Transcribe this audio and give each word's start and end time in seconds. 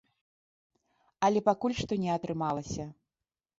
Але 1.29 1.39
пакуль 1.51 1.77
што 1.83 2.01
не 2.07 2.11
атрымалася. 2.17 2.91